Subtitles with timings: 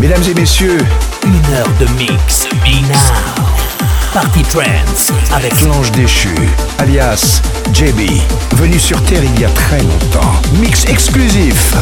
[0.00, 0.78] Mesdames et messieurs,
[1.26, 2.48] une heure de mix.
[2.64, 3.44] Now.
[4.14, 6.34] Party Trance avec l'ange déchu,
[6.78, 7.42] alias
[7.74, 8.00] JB,
[8.56, 10.40] venu sur Terre il y a très longtemps.
[10.58, 11.74] Mix exclusif.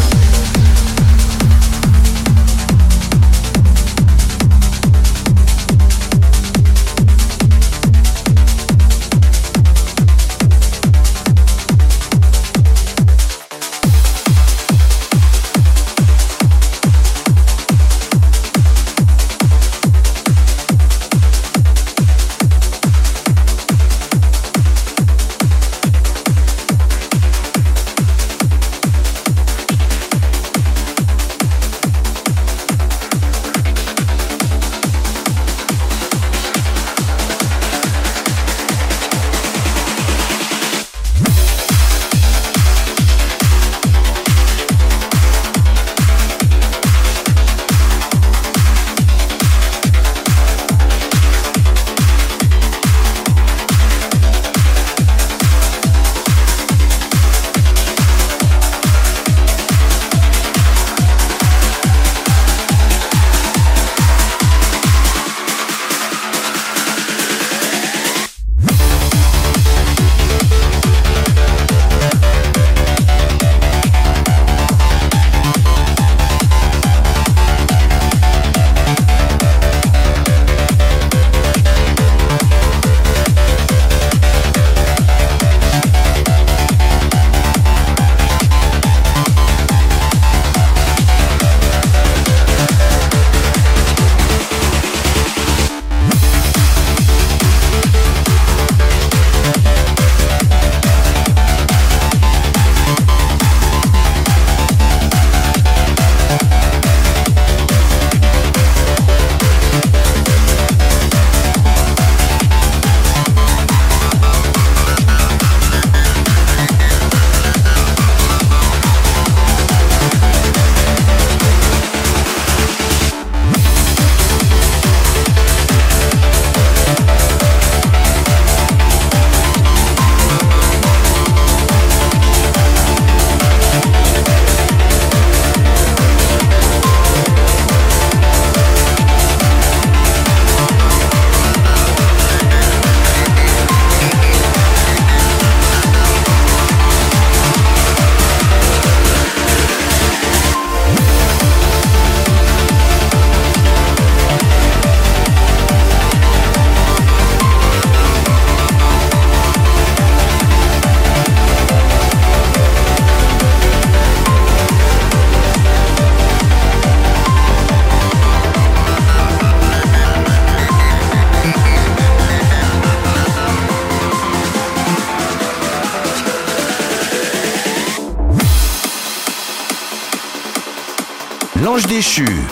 [181.99, 182.48] Déchu, mix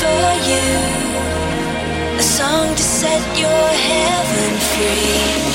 [0.00, 0.68] for you.
[2.18, 5.46] A song to set your heaven free.